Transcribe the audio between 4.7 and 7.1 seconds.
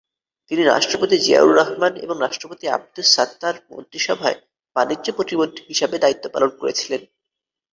বাণিজ্য প্রতিমন্ত্রী হিসাবে দায়িত্ব পালন করেছিলেন।